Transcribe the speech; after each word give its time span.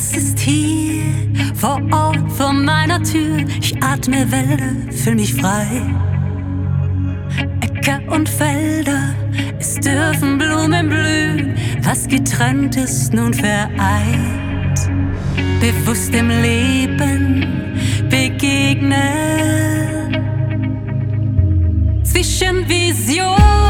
es 0.00 0.16
ist 0.16 0.38
hier, 0.38 1.02
vor 1.54 1.80
Ort, 1.92 2.32
vor 2.32 2.52
meiner 2.54 3.02
Tür. 3.02 3.44
Ich 3.60 3.74
atme 3.82 4.30
Wälder, 4.32 4.92
fühl 4.92 5.14
mich 5.14 5.34
frei. 5.34 5.66
Äcker 7.60 8.00
und 8.08 8.28
Felder, 8.28 9.14
es 9.58 9.74
dürfen 9.74 10.38
Blumen 10.38 10.88
blühen. 10.88 11.54
Was 11.82 12.08
getrennt 12.08 12.76
ist, 12.76 13.12
nun 13.12 13.34
vereint. 13.34 14.80
Bewusst 15.60 16.14
im 16.14 16.30
Leben 16.30 17.44
begegnen. 18.08 18.96
Zwischen 22.04 22.66
Visionen. 22.66 23.69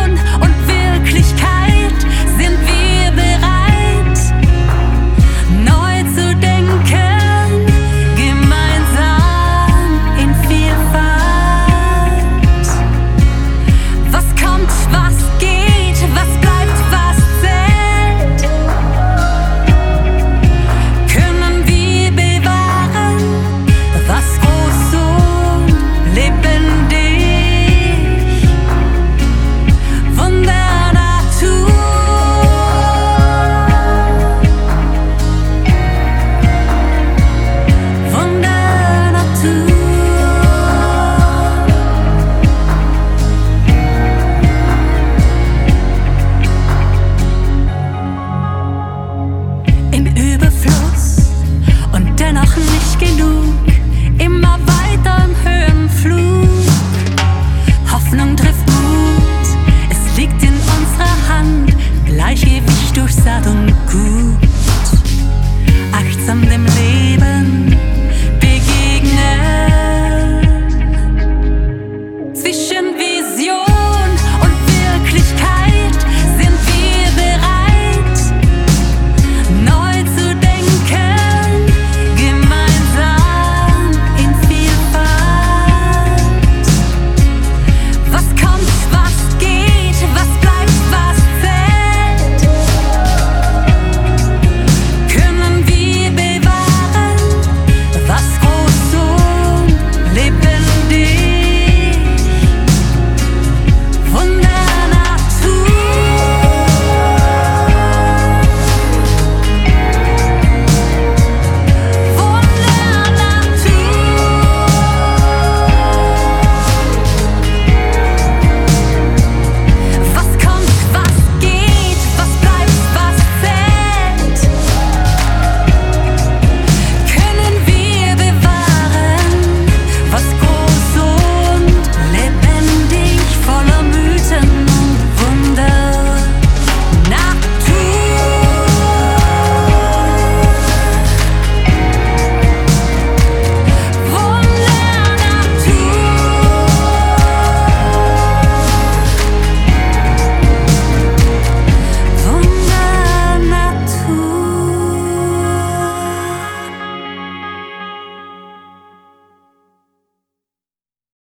Hoffnung 58.10 58.34
trifft 58.34 58.66
Mut, 58.66 59.56
es 59.88 60.18
liegt 60.18 60.42
in 60.42 60.52
unserer 60.52 61.28
Hand, 61.28 61.76
Gleichgewicht 62.06 62.96
durch 62.96 63.14
Saat 63.14 63.46
und 63.46 63.72
Gut. 63.86 64.19